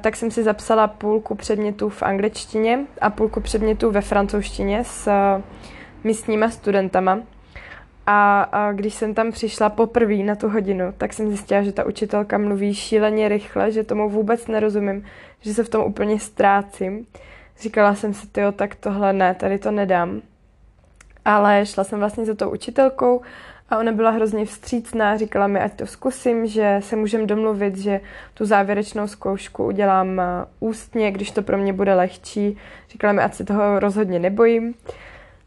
tak 0.00 0.16
jsem 0.16 0.30
si 0.30 0.42
zapsala 0.42 0.86
půlku 0.86 1.34
předmětů 1.34 1.88
v 1.88 2.02
angličtině 2.02 2.78
a 3.00 3.10
půlku 3.10 3.40
předmětů 3.40 3.90
ve 3.90 4.00
francouzštině 4.00 4.84
s 4.84 5.10
místníma 6.04 6.50
studentama. 6.50 7.18
A, 8.06 8.42
a 8.42 8.72
když 8.72 8.94
jsem 8.94 9.14
tam 9.14 9.32
přišla 9.32 9.68
poprvé 9.68 10.16
na 10.16 10.34
tu 10.34 10.48
hodinu, 10.48 10.92
tak 10.98 11.12
jsem 11.12 11.28
zjistila, 11.28 11.62
že 11.62 11.72
ta 11.72 11.84
učitelka 11.84 12.38
mluví 12.38 12.74
šíleně 12.74 13.28
rychle, 13.28 13.72
že 13.72 13.84
tomu 13.84 14.10
vůbec 14.10 14.46
nerozumím, 14.46 15.04
že 15.40 15.54
se 15.54 15.64
v 15.64 15.68
tom 15.68 15.84
úplně 15.84 16.20
ztrácím. 16.20 17.06
Říkala 17.60 17.94
jsem 17.94 18.14
si, 18.14 18.26
tyjo, 18.26 18.52
tak 18.52 18.74
tohle 18.74 19.12
ne, 19.12 19.34
tady 19.34 19.58
to 19.58 19.70
nedám. 19.70 20.20
Ale 21.24 21.66
šla 21.66 21.84
jsem 21.84 21.98
vlastně 21.98 22.24
za 22.24 22.34
tou 22.34 22.50
učitelkou 22.50 23.22
a 23.70 23.78
ona 23.78 23.92
byla 23.92 24.10
hrozně 24.10 24.44
vstřícná, 24.44 25.16
říkala 25.16 25.46
mi, 25.46 25.60
ať 25.60 25.74
to 25.74 25.86
zkusím, 25.86 26.46
že 26.46 26.78
se 26.82 26.96
můžeme 26.96 27.26
domluvit, 27.26 27.76
že 27.76 28.00
tu 28.34 28.44
závěrečnou 28.44 29.06
zkoušku 29.06 29.64
udělám 29.64 30.20
eh, 30.20 30.24
ústně, 30.60 31.10
když 31.10 31.30
to 31.30 31.42
pro 31.42 31.58
mě 31.58 31.72
bude 31.72 31.94
lehčí. 31.94 32.58
Říkala 32.90 33.12
mi, 33.12 33.22
ať 33.22 33.34
se 33.34 33.44
toho 33.44 33.80
rozhodně 33.80 34.18
nebojím. 34.18 34.74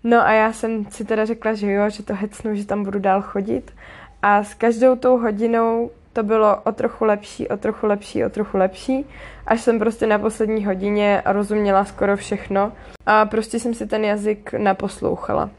No 0.03 0.21
a 0.21 0.31
já 0.31 0.53
jsem 0.53 0.85
si 0.89 1.05
teda 1.05 1.25
řekla, 1.25 1.53
že 1.53 1.71
jo, 1.71 1.89
že 1.89 2.03
to 2.03 2.15
hecnu, 2.15 2.55
že 2.55 2.65
tam 2.65 2.83
budu 2.83 2.99
dál 2.99 3.21
chodit. 3.21 3.73
A 4.21 4.43
s 4.43 4.53
každou 4.53 4.95
tou 4.95 5.17
hodinou 5.17 5.91
to 6.13 6.23
bylo 6.23 6.61
o 6.63 6.71
trochu 6.71 7.05
lepší, 7.05 7.47
o 7.47 7.57
trochu 7.57 7.85
lepší, 7.85 8.25
o 8.25 8.29
trochu 8.29 8.57
lepší, 8.57 9.05
až 9.47 9.61
jsem 9.61 9.79
prostě 9.79 10.07
na 10.07 10.19
poslední 10.19 10.65
hodině 10.65 11.21
rozuměla 11.25 11.85
skoro 11.85 12.17
všechno 12.17 12.71
a 13.05 13.25
prostě 13.25 13.59
jsem 13.59 13.73
si 13.73 13.87
ten 13.87 14.05
jazyk 14.05 14.53
naposlouchala. 14.53 15.49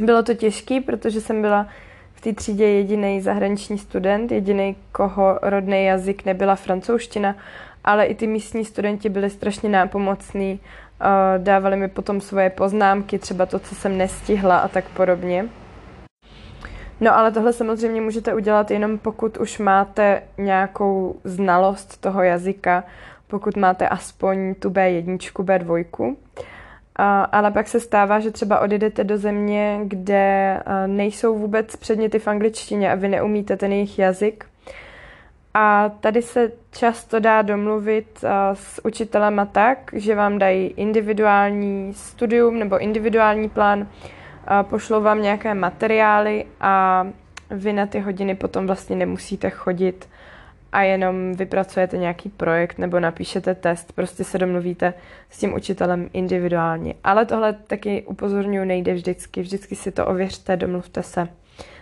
Bylo 0.00 0.22
to 0.22 0.34
těžké, 0.34 0.80
protože 0.80 1.20
jsem 1.20 1.42
byla 1.42 1.66
v 2.14 2.20
té 2.20 2.32
třídě 2.32 2.68
jediný 2.68 3.20
zahraniční 3.20 3.78
student, 3.78 4.32
jediný, 4.32 4.76
koho 4.92 5.38
rodný 5.42 5.84
jazyk 5.84 6.24
nebyla 6.24 6.54
francouzština, 6.56 7.36
ale 7.84 8.04
i 8.06 8.14
ty 8.14 8.26
místní 8.26 8.64
studenti 8.64 9.08
byli 9.08 9.30
strašně 9.30 9.68
nápomocní, 9.68 10.60
dávali 11.38 11.76
mi 11.76 11.88
potom 11.88 12.20
svoje 12.20 12.50
poznámky, 12.50 13.18
třeba 13.18 13.46
to, 13.46 13.58
co 13.58 13.74
jsem 13.74 13.98
nestihla 13.98 14.58
a 14.58 14.68
tak 14.68 14.84
podobně. 14.88 15.48
No 17.00 17.16
ale 17.16 17.32
tohle 17.32 17.52
samozřejmě 17.52 18.00
můžete 18.00 18.34
udělat 18.34 18.70
jenom 18.70 18.98
pokud 18.98 19.36
už 19.36 19.58
máte 19.58 20.22
nějakou 20.38 21.20
znalost 21.24 22.00
toho 22.00 22.22
jazyka, 22.22 22.84
pokud 23.26 23.56
máte 23.56 23.88
aspoň 23.88 24.54
tu 24.54 24.70
B1, 24.70 25.16
B2. 25.32 26.16
A, 26.96 27.22
ale 27.22 27.50
pak 27.50 27.68
se 27.68 27.80
stává, 27.80 28.20
že 28.20 28.30
třeba 28.30 28.60
odjedete 28.60 29.04
do 29.04 29.18
země, 29.18 29.80
kde 29.84 30.60
nejsou 30.86 31.38
vůbec 31.38 31.76
předměty 31.76 32.18
v 32.18 32.28
angličtině 32.28 32.92
a 32.92 32.94
vy 32.94 33.08
neumíte 33.08 33.56
ten 33.56 33.72
jejich 33.72 33.98
jazyk. 33.98 34.46
A 35.60 35.88
tady 36.00 36.22
se 36.22 36.52
často 36.70 37.20
dá 37.20 37.42
domluvit 37.42 38.24
s 38.52 38.84
učitelema 38.84 39.44
tak, 39.44 39.90
že 39.92 40.14
vám 40.14 40.38
dají 40.38 40.66
individuální 40.66 41.94
studium 41.94 42.58
nebo 42.58 42.78
individuální 42.78 43.48
plán, 43.48 43.88
pošlou 44.62 45.02
vám 45.02 45.22
nějaké 45.22 45.54
materiály 45.54 46.44
a 46.60 47.06
vy 47.50 47.72
na 47.72 47.86
ty 47.86 48.00
hodiny 48.00 48.34
potom 48.34 48.66
vlastně 48.66 48.96
nemusíte 48.96 49.50
chodit 49.50 50.08
a 50.72 50.82
jenom 50.82 51.34
vypracujete 51.34 51.98
nějaký 51.98 52.28
projekt 52.28 52.78
nebo 52.78 53.00
napíšete 53.00 53.54
test, 53.54 53.92
prostě 53.92 54.24
se 54.24 54.38
domluvíte 54.38 54.94
s 55.30 55.38
tím 55.38 55.54
učitelem 55.54 56.10
individuálně. 56.12 56.94
Ale 57.04 57.26
tohle 57.26 57.52
taky 57.52 58.02
upozorňuji, 58.02 58.66
nejde 58.66 58.94
vždycky. 58.94 59.42
Vždycky 59.42 59.76
si 59.76 59.92
to 59.92 60.06
ověřte, 60.06 60.56
domluvte 60.56 61.02
se 61.02 61.28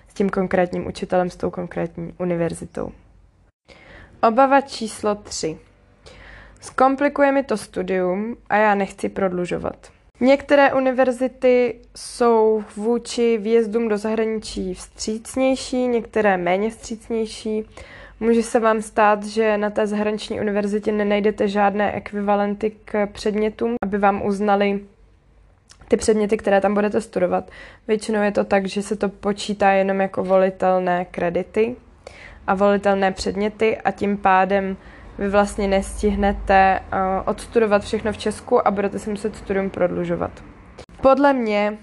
s 0.08 0.14
tím 0.14 0.30
konkrétním 0.30 0.86
učitelem, 0.86 1.30
s 1.30 1.36
tou 1.36 1.50
konkrétní 1.50 2.14
univerzitou. 2.18 2.92
Obava 4.28 4.60
číslo 4.60 5.14
3. 5.14 5.58
Zkomplikuje 6.60 7.32
mi 7.32 7.42
to 7.42 7.56
studium 7.56 8.36
a 8.48 8.56
já 8.56 8.74
nechci 8.74 9.08
prodlužovat. 9.08 9.76
Některé 10.20 10.72
univerzity 10.72 11.74
jsou 11.96 12.64
vůči 12.76 13.38
výjezdům 13.38 13.88
do 13.88 13.98
zahraničí 13.98 14.74
vstřícnější, 14.74 15.88
některé 15.88 16.36
méně 16.36 16.70
vstřícnější. 16.70 17.64
Může 18.20 18.42
se 18.42 18.60
vám 18.60 18.82
stát, 18.82 19.24
že 19.24 19.58
na 19.58 19.70
té 19.70 19.86
zahraniční 19.86 20.40
univerzitě 20.40 20.92
nenajdete 20.92 21.48
žádné 21.48 21.92
ekvivalenty 21.92 22.72
k 22.84 23.06
předmětům, 23.06 23.74
aby 23.82 23.98
vám 23.98 24.26
uznali 24.26 24.80
ty 25.88 25.96
předměty, 25.96 26.36
které 26.36 26.60
tam 26.60 26.74
budete 26.74 27.00
studovat. 27.00 27.50
Většinou 27.88 28.22
je 28.22 28.32
to 28.32 28.44
tak, 28.44 28.66
že 28.66 28.82
se 28.82 28.96
to 28.96 29.08
počítá 29.08 29.70
jenom 29.70 30.00
jako 30.00 30.24
volitelné 30.24 31.04
kredity 31.04 31.76
a 32.46 32.54
volitelné 32.54 33.12
předměty 33.12 33.76
a 33.76 33.90
tím 33.90 34.16
pádem 34.16 34.76
vy 35.18 35.28
vlastně 35.28 35.68
nestihnete 35.68 36.80
uh, 36.80 36.98
odstudovat 37.24 37.82
všechno 37.82 38.12
v 38.12 38.18
Česku 38.18 38.68
a 38.68 38.70
budete 38.70 38.98
si 38.98 39.10
muset 39.10 39.36
studium 39.36 39.70
prodlužovat. 39.70 40.30
Podle 41.00 41.32
mě 41.32 41.78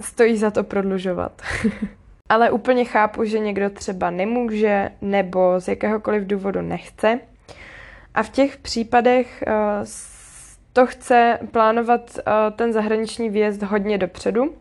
stojí 0.00 0.36
za 0.36 0.50
to 0.50 0.64
prodlužovat. 0.64 1.42
Ale 2.28 2.50
úplně 2.50 2.84
chápu, 2.84 3.24
že 3.24 3.38
někdo 3.38 3.70
třeba 3.70 4.10
nemůže 4.10 4.90
nebo 5.00 5.60
z 5.60 5.68
jakéhokoliv 5.68 6.26
důvodu 6.26 6.60
nechce. 6.60 7.20
A 8.14 8.22
v 8.22 8.28
těch 8.28 8.56
případech 8.56 9.44
uh, 9.46 9.52
to 10.72 10.86
chce 10.86 11.38
plánovat 11.50 12.10
uh, 12.16 12.56
ten 12.56 12.72
zahraniční 12.72 13.30
výjezd 13.30 13.62
hodně 13.62 13.98
dopředu. 13.98 14.54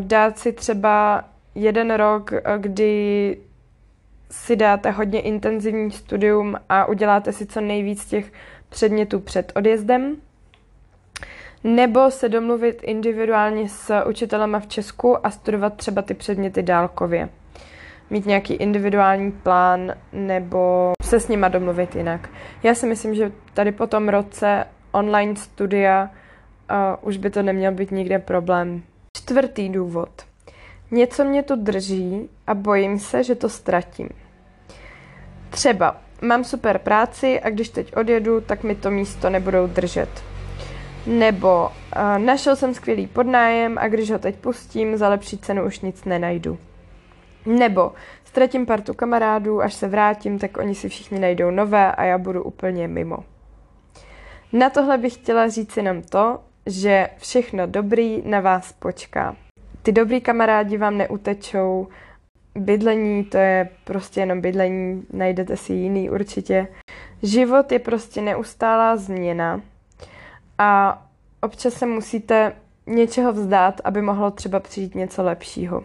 Dát 0.00 0.38
si 0.38 0.52
třeba 0.52 1.24
jeden 1.54 1.94
rok, 1.94 2.32
kdy 2.58 3.36
si 4.34 4.56
dáte 4.56 4.90
hodně 4.90 5.20
intenzivní 5.20 5.90
studium 5.90 6.56
a 6.68 6.84
uděláte 6.84 7.32
si 7.32 7.46
co 7.46 7.60
nejvíc 7.60 8.04
těch 8.04 8.32
předmětů 8.68 9.20
před 9.20 9.52
odjezdem. 9.54 10.16
Nebo 11.64 12.10
se 12.10 12.28
domluvit 12.28 12.80
individuálně 12.82 13.68
s 13.68 14.04
učitelema 14.04 14.60
v 14.60 14.66
Česku 14.66 15.26
a 15.26 15.30
studovat 15.30 15.74
třeba 15.76 16.02
ty 16.02 16.14
předměty 16.14 16.62
dálkově. 16.62 17.28
Mít 18.10 18.26
nějaký 18.26 18.54
individuální 18.54 19.32
plán 19.32 19.94
nebo 20.12 20.92
se 21.02 21.20
s 21.20 21.28
nima 21.28 21.48
domluvit 21.48 21.96
jinak. 21.96 22.30
Já 22.62 22.74
si 22.74 22.86
myslím, 22.86 23.14
že 23.14 23.32
tady 23.54 23.72
po 23.72 23.86
tom 23.86 24.08
roce 24.08 24.66
online 24.92 25.36
studia 25.36 26.10
uh, 26.70 27.08
už 27.08 27.16
by 27.16 27.30
to 27.30 27.42
neměl 27.42 27.72
být 27.72 27.90
nikde 27.90 28.18
problém. 28.18 28.82
Čtvrtý 29.16 29.68
důvod. 29.68 30.10
Něco 30.90 31.24
mě 31.24 31.42
tu 31.42 31.56
drží 31.56 32.28
a 32.46 32.54
bojím 32.54 32.98
se, 32.98 33.24
že 33.24 33.34
to 33.34 33.48
ztratím. 33.48 34.08
Třeba 35.54 35.96
mám 36.22 36.44
super 36.44 36.78
práci 36.78 37.40
a 37.40 37.50
když 37.50 37.68
teď 37.68 37.96
odjedu, 37.96 38.40
tak 38.40 38.62
mi 38.62 38.74
to 38.74 38.90
místo 38.90 39.30
nebudou 39.30 39.66
držet. 39.66 40.08
Nebo 41.06 41.68
uh, 41.68 42.18
našel 42.18 42.56
jsem 42.56 42.74
skvělý 42.74 43.06
podnájem 43.06 43.78
a 43.78 43.88
když 43.88 44.10
ho 44.10 44.18
teď 44.18 44.36
pustím, 44.36 44.96
za 44.96 45.08
lepší 45.08 45.38
cenu 45.38 45.64
už 45.66 45.80
nic 45.80 46.04
nenajdu. 46.04 46.58
Nebo 47.46 47.92
ztratím 48.24 48.66
partu 48.66 48.94
kamarádů, 48.94 49.62
až 49.62 49.74
se 49.74 49.88
vrátím, 49.88 50.38
tak 50.38 50.56
oni 50.56 50.74
si 50.74 50.88
všichni 50.88 51.18
najdou 51.18 51.50
nové 51.50 51.92
a 51.92 52.04
já 52.04 52.18
budu 52.18 52.42
úplně 52.42 52.88
mimo. 52.88 53.16
Na 54.52 54.70
tohle 54.70 54.98
bych 54.98 55.14
chtěla 55.14 55.48
říct 55.48 55.76
jenom 55.76 56.02
to, 56.02 56.38
že 56.66 57.08
všechno 57.18 57.66
dobrý 57.66 58.22
na 58.24 58.40
vás 58.40 58.72
počká. 58.72 59.36
Ty 59.82 59.92
dobrý 59.92 60.20
kamarádi 60.20 60.76
vám 60.76 60.98
neutečou, 60.98 61.88
bydlení 62.54 63.24
to 63.24 63.36
je 63.36 63.68
prostě 63.84 64.20
jenom 64.20 64.40
bydlení, 64.40 65.06
najdete 65.12 65.56
si 65.56 65.72
jiný 65.72 66.10
určitě. 66.10 66.68
Život 67.22 67.72
je 67.72 67.78
prostě 67.78 68.22
neustálá 68.22 68.96
změna 68.96 69.60
a 70.58 71.02
občas 71.40 71.74
se 71.74 71.86
musíte 71.86 72.52
něčeho 72.86 73.32
vzdát, 73.32 73.80
aby 73.84 74.02
mohlo 74.02 74.30
třeba 74.30 74.60
přijít 74.60 74.94
něco 74.94 75.22
lepšího. 75.22 75.84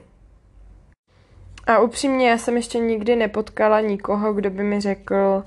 A 1.68 1.80
upřímně, 1.80 2.30
já 2.30 2.38
jsem 2.38 2.56
ještě 2.56 2.80
nikdy 2.80 3.16
nepotkala 3.16 3.82
nikoho, 3.82 4.34
kdo 4.34 4.50
by 4.50 4.64
mi 4.64 4.82
řekl, 4.82 5.44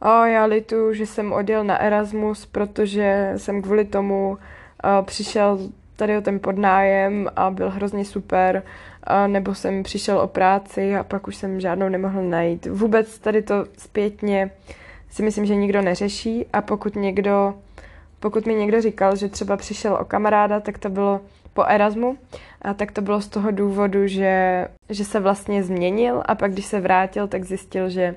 o, 0.00 0.24
já 0.24 0.44
litu, 0.44 0.92
že 0.92 1.06
jsem 1.06 1.32
odjel 1.32 1.64
na 1.64 1.78
Erasmus, 1.78 2.46
protože 2.46 3.32
jsem 3.36 3.62
kvůli 3.62 3.84
tomu 3.84 4.30
uh, 4.30 5.04
přišel 5.06 5.58
tady 5.96 6.18
o 6.18 6.20
ten 6.20 6.40
podnájem 6.40 7.28
a 7.36 7.50
byl 7.50 7.70
hrozně 7.70 8.04
super, 8.04 8.62
nebo 9.26 9.54
jsem 9.54 9.82
přišel 9.82 10.18
o 10.18 10.28
práci 10.28 10.96
a 10.96 11.04
pak 11.04 11.28
už 11.28 11.36
jsem 11.36 11.60
žádnou 11.60 11.88
nemohl 11.88 12.22
najít. 12.22 12.66
Vůbec 12.66 13.18
tady 13.18 13.42
to 13.42 13.54
zpětně 13.78 14.50
si 15.10 15.22
myslím, 15.22 15.46
že 15.46 15.56
nikdo 15.56 15.82
neřeší 15.82 16.46
a 16.52 16.62
pokud 16.62 16.96
někdo, 16.96 17.54
pokud 18.20 18.46
mi 18.46 18.54
někdo 18.54 18.80
říkal, 18.80 19.16
že 19.16 19.28
třeba 19.28 19.56
přišel 19.56 19.98
o 20.00 20.04
kamaráda, 20.04 20.60
tak 20.60 20.78
to 20.78 20.90
bylo 20.90 21.20
po 21.52 21.64
Erasmu, 21.64 22.18
a 22.62 22.74
tak 22.74 22.92
to 22.92 23.00
bylo 23.00 23.20
z 23.20 23.28
toho 23.28 23.50
důvodu, 23.50 24.06
že, 24.06 24.66
že 24.90 25.04
se 25.04 25.20
vlastně 25.20 25.62
změnil 25.62 26.22
a 26.26 26.34
pak 26.34 26.52
když 26.52 26.66
se 26.66 26.80
vrátil, 26.80 27.28
tak 27.28 27.44
zjistil, 27.44 27.88
že 27.90 28.14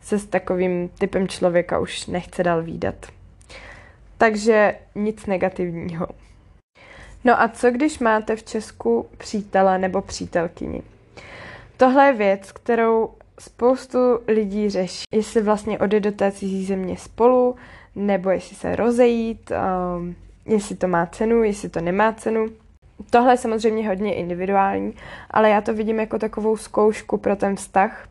se 0.00 0.18
s 0.18 0.26
takovým 0.26 0.88
typem 0.88 1.28
člověka 1.28 1.78
už 1.78 2.06
nechce 2.06 2.42
dál 2.42 2.62
výdat. 2.62 2.94
Takže 4.18 4.74
nic 4.94 5.26
negativního. 5.26 6.06
No 7.24 7.42
a 7.42 7.48
co 7.48 7.70
když 7.70 7.98
máte 7.98 8.36
v 8.36 8.42
Česku 8.42 9.06
přítele 9.18 9.78
nebo 9.78 10.02
přítelkyni? 10.02 10.82
Tohle 11.76 12.06
je 12.06 12.12
věc, 12.12 12.52
kterou 12.52 13.10
spoustu 13.40 13.98
lidí 14.28 14.70
řeší, 14.70 15.04
jestli 15.14 15.42
vlastně 15.42 15.78
odejde 15.78 16.10
do 16.10 16.16
té 16.16 16.32
cizí 16.32 16.64
země 16.64 16.96
spolu, 16.96 17.56
nebo 17.96 18.30
jestli 18.30 18.56
se 18.56 18.76
rozejít, 18.76 19.52
um, 19.96 20.14
jestli 20.46 20.76
to 20.76 20.88
má 20.88 21.06
cenu, 21.06 21.42
jestli 21.42 21.68
to 21.68 21.80
nemá 21.80 22.12
cenu. 22.12 22.46
Tohle 23.10 23.32
je 23.32 23.36
samozřejmě 23.36 23.88
hodně 23.88 24.14
individuální, 24.14 24.94
ale 25.30 25.50
já 25.50 25.60
to 25.60 25.74
vidím 25.74 26.00
jako 26.00 26.18
takovou 26.18 26.56
zkoušku 26.56 27.16
pro 27.16 27.36
ten 27.36 27.56
vztah. 27.56 28.08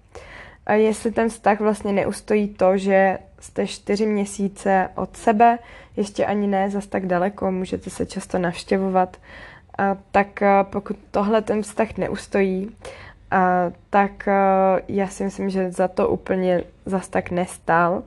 Jestli 0.73 1.11
ten 1.11 1.29
vztah 1.29 1.59
vlastně 1.59 1.93
neustojí 1.93 2.47
to, 2.47 2.77
že 2.77 3.17
jste 3.43 3.67
čtyři 3.67 4.05
měsíce 4.05 4.89
od 4.95 5.17
sebe, 5.17 5.59
ještě 5.97 6.25
ani 6.25 6.47
ne 6.47 6.69
zas 6.69 6.87
tak 6.87 7.05
daleko, 7.05 7.51
můžete 7.51 7.89
se 7.89 8.05
často 8.05 8.39
navštěvovat, 8.39 9.17
a 9.77 9.97
tak 10.11 10.43
pokud 10.63 10.97
tohle 11.11 11.41
ten 11.41 11.61
vztah 11.61 11.97
neustojí, 11.97 12.75
a, 13.31 13.71
tak 13.89 14.27
a, 14.27 14.79
já 14.87 15.07
si 15.07 15.23
myslím, 15.23 15.49
že 15.49 15.71
za 15.71 15.87
to 15.87 16.09
úplně 16.09 16.63
zas 16.85 17.07
tak 17.07 17.31
nestál. 17.31 18.03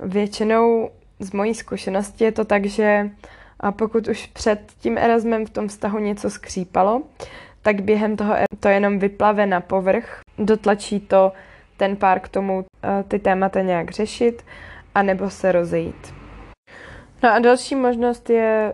Většinou 0.00 0.90
z 1.18 1.32
mojí 1.32 1.54
zkušenosti 1.54 2.24
je 2.24 2.32
to 2.32 2.44
tak, 2.44 2.66
že 2.66 3.10
a 3.60 3.72
pokud 3.72 4.08
už 4.08 4.26
před 4.26 4.72
tím 4.78 4.98
Erasmem 4.98 5.46
v 5.46 5.50
tom 5.50 5.68
vztahu 5.68 5.98
něco 5.98 6.30
skřípalo, 6.30 7.02
tak 7.62 7.80
během 7.82 8.16
toho 8.16 8.34
to 8.60 8.68
jenom 8.68 8.98
vyplave 8.98 9.46
na 9.46 9.60
povrch, 9.60 10.20
dotlačí 10.38 11.00
to 11.00 11.32
ten 11.76 11.96
pár 11.96 12.20
k 12.20 12.28
tomu 12.28 12.64
ty 13.08 13.18
témata 13.18 13.60
nějak 13.60 13.90
řešit, 13.90 14.44
anebo 14.98 15.30
se 15.30 15.52
rozejít. 15.52 16.14
No 17.22 17.32
a 17.32 17.38
další 17.38 17.74
možnost 17.74 18.30
je 18.30 18.72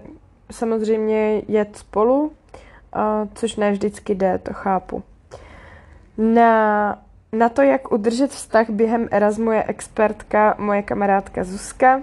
samozřejmě 0.50 1.42
jet 1.48 1.76
spolu, 1.76 2.32
což 3.34 3.56
ne 3.56 3.72
vždycky 3.72 4.14
jde, 4.14 4.38
to 4.38 4.52
chápu. 4.52 5.02
Na, 6.18 6.98
na 7.32 7.48
to, 7.48 7.62
jak 7.62 7.92
udržet 7.92 8.30
vztah 8.30 8.70
během 8.70 9.08
Erasmu 9.10 9.50
je 9.52 9.64
expertka 9.64 10.54
moje 10.58 10.82
kamarádka 10.82 11.44
Zuzka, 11.44 12.02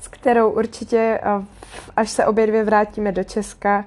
s 0.00 0.08
kterou 0.08 0.50
určitě, 0.50 1.20
až 1.96 2.10
se 2.10 2.26
obě 2.26 2.46
dvě 2.46 2.64
vrátíme 2.64 3.12
do 3.12 3.24
Česka, 3.24 3.84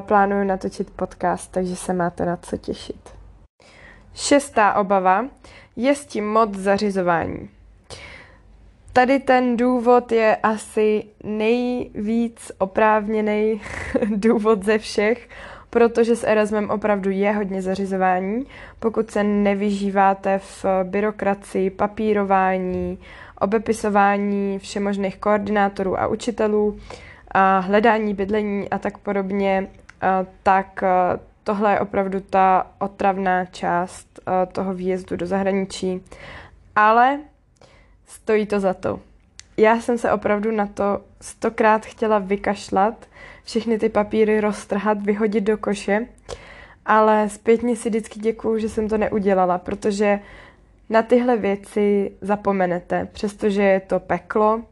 plánuju 0.00 0.44
natočit 0.44 0.90
podcast, 0.90 1.52
takže 1.52 1.76
se 1.76 1.92
máte 1.92 2.26
na 2.26 2.36
co 2.36 2.56
těšit. 2.56 3.10
Šestá 4.14 4.74
obava 4.74 5.24
je 5.76 5.94
s 5.94 6.06
tím 6.06 6.32
moc 6.32 6.54
zařizování. 6.54 7.48
Tady 8.92 9.18
ten 9.18 9.56
důvod 9.56 10.12
je 10.12 10.36
asi 10.36 11.04
nejvíc 11.24 12.52
oprávněný 12.58 13.60
důvod 14.16 14.64
ze 14.64 14.78
všech, 14.78 15.28
protože 15.70 16.16
s 16.16 16.26
Erasmem 16.26 16.70
opravdu 16.70 17.10
je 17.10 17.32
hodně 17.32 17.62
zařizování. 17.62 18.46
Pokud 18.78 19.10
se 19.10 19.24
nevyžíváte 19.24 20.38
v 20.38 20.64
byrokracii, 20.82 21.70
papírování, 21.70 22.98
obepisování 23.40 24.58
všemožných 24.58 25.16
koordinátorů 25.16 26.00
a 26.00 26.06
učitelů, 26.06 26.78
a 27.30 27.58
hledání 27.58 28.14
bydlení 28.14 28.70
a 28.70 28.78
tak 28.78 28.98
podobně, 28.98 29.66
tak 30.42 30.84
tohle 31.44 31.72
je 31.72 31.80
opravdu 31.80 32.20
ta 32.20 32.66
otravná 32.78 33.44
část 33.44 34.20
toho 34.52 34.74
výjezdu 34.74 35.16
do 35.16 35.26
zahraničí. 35.26 36.02
Ale 36.76 37.18
stojí 38.10 38.46
to 38.46 38.60
za 38.60 38.74
to. 38.74 39.00
Já 39.56 39.80
jsem 39.80 39.98
se 39.98 40.12
opravdu 40.12 40.50
na 40.50 40.66
to 40.66 41.00
stokrát 41.20 41.86
chtěla 41.86 42.18
vykašlat, 42.18 43.06
všechny 43.44 43.78
ty 43.78 43.88
papíry 43.88 44.40
roztrhat, 44.40 45.02
vyhodit 45.02 45.44
do 45.44 45.58
koše, 45.58 46.06
ale 46.86 47.28
zpětně 47.28 47.76
si 47.76 47.88
vždycky 47.88 48.20
děkuju, 48.20 48.58
že 48.58 48.68
jsem 48.68 48.88
to 48.88 48.98
neudělala, 48.98 49.58
protože 49.58 50.20
na 50.88 51.02
tyhle 51.02 51.36
věci 51.36 52.12
zapomenete, 52.20 53.08
přestože 53.12 53.62
je 53.62 53.80
to 53.80 54.00
peklo, 54.00 54.62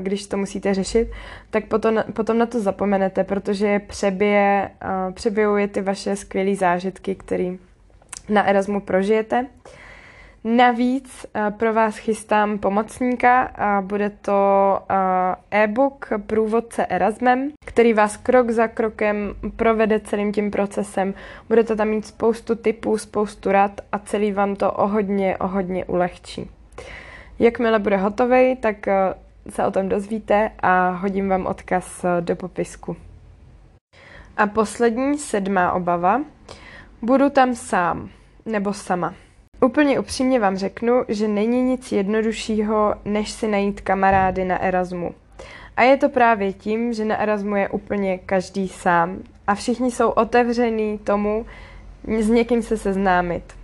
když 0.00 0.26
to 0.26 0.36
musíte 0.36 0.74
řešit, 0.74 1.10
tak 1.50 1.66
potom, 1.66 2.04
potom 2.12 2.38
na 2.38 2.46
to 2.46 2.60
zapomenete, 2.60 3.24
protože 3.24 3.78
přebije, 3.78 4.70
přebijuje 5.14 5.68
ty 5.68 5.80
vaše 5.80 6.16
skvělé 6.16 6.56
zážitky, 6.56 7.14
které 7.14 7.54
na 8.28 8.42
Erasmu 8.42 8.80
prožijete. 8.80 9.46
Navíc 10.46 11.26
eh, 11.34 11.50
pro 11.50 11.74
vás 11.74 11.96
chystám 11.96 12.58
pomocníka 12.58 13.42
a 13.42 13.80
bude 13.80 14.10
to 14.10 14.78
eh, 14.90 15.62
e-book 15.64 16.08
Průvodce 16.26 16.86
Erasmem, 16.86 17.50
který 17.66 17.92
vás 17.94 18.16
krok 18.16 18.50
za 18.50 18.68
krokem 18.68 19.34
provede 19.56 20.00
celým 20.00 20.32
tím 20.32 20.50
procesem. 20.50 21.14
Budete 21.48 21.76
tam 21.76 21.88
mít 21.88 22.06
spoustu 22.06 22.54
typů, 22.54 22.98
spoustu 22.98 23.52
rad 23.52 23.80
a 23.92 23.98
celý 23.98 24.32
vám 24.32 24.56
to 24.56 24.72
o 24.72 24.86
hodně, 24.86 25.38
o 25.38 25.46
hodně 25.46 25.84
ulehčí. 25.84 26.50
Jakmile 27.38 27.78
bude 27.78 27.96
hotový, 27.96 28.56
tak 28.56 28.88
eh, 28.88 29.14
se 29.50 29.66
o 29.66 29.70
tom 29.70 29.88
dozvíte 29.88 30.50
a 30.62 30.90
hodím 30.90 31.28
vám 31.28 31.46
odkaz 31.46 32.04
do 32.20 32.36
popisku. 32.36 32.96
A 34.36 34.46
poslední, 34.46 35.18
sedmá 35.18 35.72
obava. 35.72 36.20
Budu 37.02 37.30
tam 37.30 37.54
sám 37.54 38.08
nebo 38.46 38.72
sama. 38.72 39.23
Úplně 39.64 39.98
upřímně 39.98 40.40
vám 40.40 40.56
řeknu, 40.56 41.04
že 41.08 41.28
není 41.28 41.62
nic 41.62 41.92
jednoduššího, 41.92 42.94
než 43.04 43.30
si 43.30 43.48
najít 43.48 43.80
kamarády 43.80 44.44
na 44.44 44.62
Erasmu. 44.62 45.14
A 45.76 45.82
je 45.82 45.96
to 45.96 46.08
právě 46.08 46.52
tím, 46.52 46.92
že 46.92 47.04
na 47.04 47.16
Erasmu 47.16 47.56
je 47.56 47.68
úplně 47.68 48.18
každý 48.18 48.68
sám 48.68 49.18
a 49.46 49.54
všichni 49.54 49.90
jsou 49.90 50.10
otevření 50.10 50.98
tomu 50.98 51.46
s 52.18 52.28
někým 52.28 52.62
se 52.62 52.76
seznámit. 52.76 53.54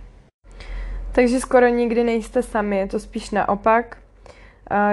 Takže 1.11 1.39
skoro 1.39 1.67
nikdy 1.67 2.03
nejste 2.03 2.43
sami, 2.43 2.77
je 2.77 2.87
to 2.87 2.99
spíš 2.99 3.31
naopak. 3.31 3.97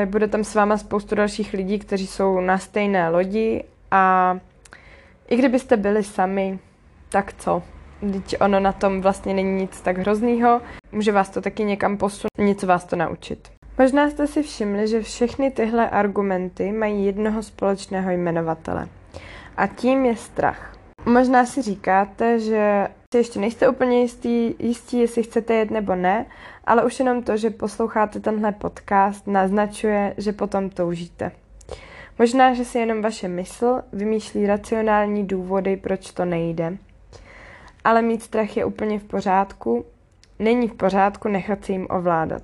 Bude 0.04 0.28
tam 0.28 0.44
s 0.44 0.54
váma 0.54 0.78
spoustu 0.78 1.14
dalších 1.14 1.52
lidí, 1.52 1.78
kteří 1.78 2.06
jsou 2.06 2.40
na 2.40 2.58
stejné 2.58 3.08
lodi 3.08 3.64
a 3.90 4.34
i 5.28 5.36
kdybyste 5.36 5.76
byli 5.76 6.04
sami, 6.04 6.58
tak 7.08 7.32
co? 7.38 7.62
Teď 8.00 8.36
ono 8.40 8.60
na 8.60 8.72
tom 8.72 9.00
vlastně 9.00 9.34
není 9.34 9.60
nic 9.60 9.80
tak 9.80 9.98
hroznýho. 9.98 10.60
Může 10.92 11.12
vás 11.12 11.28
to 11.28 11.40
taky 11.40 11.64
někam 11.64 11.96
posunout, 11.96 12.38
něco 12.38 12.66
vás 12.66 12.84
to 12.84 12.96
naučit. 12.96 13.48
Možná 13.78 14.10
jste 14.10 14.26
si 14.26 14.42
všimli, 14.42 14.88
že 14.88 15.02
všechny 15.02 15.50
tyhle 15.50 15.90
argumenty 15.90 16.72
mají 16.72 17.06
jednoho 17.06 17.42
společného 17.42 18.10
jmenovatele. 18.10 18.88
A 19.56 19.66
tím 19.66 20.04
je 20.04 20.16
strach. 20.16 20.76
Možná 21.06 21.46
si 21.46 21.62
říkáte, 21.62 22.40
že 22.40 22.88
si 23.14 23.18
ještě 23.18 23.40
nejste 23.40 23.68
úplně 23.68 24.00
jistý, 24.00 24.54
jistí, 24.58 24.98
jestli 25.00 25.22
chcete 25.22 25.54
jet 25.54 25.70
nebo 25.70 25.94
ne, 25.94 26.26
ale 26.64 26.84
už 26.84 26.98
jenom 26.98 27.22
to, 27.22 27.36
že 27.36 27.50
posloucháte 27.50 28.20
tenhle 28.20 28.52
podcast, 28.52 29.26
naznačuje, 29.26 30.14
že 30.16 30.32
potom 30.32 30.70
toužíte. 30.70 31.32
Možná, 32.18 32.54
že 32.54 32.64
si 32.64 32.78
jenom 32.78 33.02
vaše 33.02 33.28
mysl 33.28 33.82
vymýšlí 33.92 34.46
racionální 34.46 35.26
důvody, 35.26 35.76
proč 35.76 36.10
to 36.10 36.24
nejde 36.24 36.78
ale 37.88 38.02
mít 38.02 38.22
strach 38.22 38.56
je 38.56 38.64
úplně 38.64 38.98
v 38.98 39.04
pořádku. 39.04 39.84
Není 40.38 40.68
v 40.68 40.74
pořádku 40.74 41.28
nechat 41.28 41.64
se 41.64 41.72
jim 41.72 41.86
ovládat. 41.90 42.42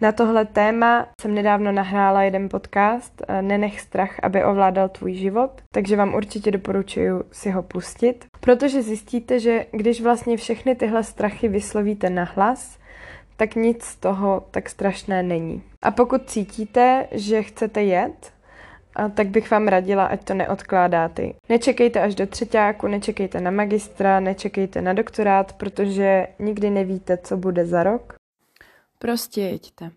Na 0.00 0.12
tohle 0.12 0.44
téma 0.44 1.06
jsem 1.20 1.34
nedávno 1.34 1.72
nahrála 1.72 2.22
jeden 2.22 2.48
podcast 2.48 3.22
eh, 3.28 3.42
Nenech 3.42 3.80
strach, 3.80 4.16
aby 4.22 4.44
ovládal 4.44 4.88
tvůj 4.88 5.14
život, 5.14 5.50
takže 5.72 5.96
vám 5.96 6.14
určitě 6.14 6.50
doporučuji 6.50 7.22
si 7.32 7.50
ho 7.50 7.62
pustit, 7.62 8.24
protože 8.40 8.82
zjistíte, 8.82 9.40
že 9.40 9.66
když 9.70 10.00
vlastně 10.00 10.36
všechny 10.36 10.74
tyhle 10.74 11.04
strachy 11.04 11.48
vyslovíte 11.48 12.10
nahlas, 12.10 12.78
tak 13.36 13.54
nic 13.54 13.84
z 13.84 13.96
toho 13.96 14.46
tak 14.50 14.70
strašné 14.70 15.22
není. 15.22 15.62
A 15.82 15.90
pokud 15.90 16.30
cítíte, 16.30 17.06
že 17.12 17.42
chcete 17.42 17.82
jet, 17.82 18.32
a 18.94 19.08
tak 19.08 19.28
bych 19.28 19.50
vám 19.50 19.68
radila, 19.68 20.06
ať 20.06 20.24
to 20.24 20.34
neodkládáte. 20.34 21.22
Nečekejte 21.48 22.00
až 22.00 22.14
do 22.14 22.26
třetíku, 22.26 22.86
nečekejte 22.86 23.40
na 23.40 23.50
magistra, 23.50 24.20
nečekejte 24.20 24.82
na 24.82 24.92
doktorát, 24.92 25.52
protože 25.52 26.26
nikdy 26.38 26.70
nevíte, 26.70 27.16
co 27.16 27.36
bude 27.36 27.66
za 27.66 27.82
rok. 27.82 28.14
Prostě 28.98 29.40
jeďte. 29.40 29.90